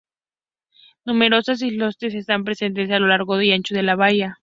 Numerosos 1.05 1.61
islotes 1.61 2.15
están 2.15 2.43
presentes 2.43 2.89
a 2.89 2.97
lo 2.97 3.05
largo 3.05 3.39
y 3.39 3.51
ancho 3.51 3.75
de 3.75 3.83
la 3.83 3.95
Bahía. 3.95 4.39